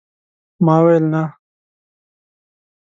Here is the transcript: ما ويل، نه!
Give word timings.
ما 0.65 0.75
ويل، 0.83 1.05
نه! 1.13 1.23